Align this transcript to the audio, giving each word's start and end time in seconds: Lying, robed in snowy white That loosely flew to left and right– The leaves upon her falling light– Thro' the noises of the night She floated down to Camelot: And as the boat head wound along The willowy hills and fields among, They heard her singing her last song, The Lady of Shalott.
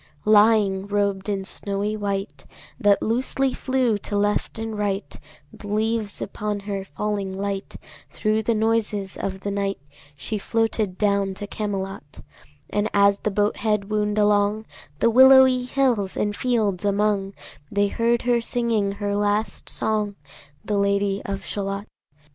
Lying, 0.25 0.87
robed 0.87 1.29
in 1.29 1.45
snowy 1.45 1.95
white 1.95 2.45
That 2.79 3.03
loosely 3.03 3.53
flew 3.53 3.99
to 3.99 4.17
left 4.17 4.57
and 4.57 4.75
right– 4.75 5.15
The 5.53 5.67
leaves 5.67 6.23
upon 6.23 6.61
her 6.61 6.83
falling 6.85 7.37
light– 7.37 7.75
Thro' 8.09 8.41
the 8.41 8.55
noises 8.55 9.15
of 9.15 9.41
the 9.41 9.51
night 9.51 9.77
She 10.15 10.39
floated 10.39 10.97
down 10.97 11.35
to 11.35 11.45
Camelot: 11.45 12.21
And 12.71 12.89
as 12.95 13.19
the 13.19 13.29
boat 13.29 13.57
head 13.57 13.91
wound 13.91 14.17
along 14.17 14.65
The 14.97 15.11
willowy 15.11 15.65
hills 15.65 16.17
and 16.17 16.35
fields 16.35 16.83
among, 16.83 17.35
They 17.71 17.87
heard 17.89 18.23
her 18.23 18.41
singing 18.41 18.93
her 18.93 19.15
last 19.15 19.69
song, 19.69 20.15
The 20.65 20.79
Lady 20.79 21.21
of 21.25 21.45
Shalott. 21.45 21.85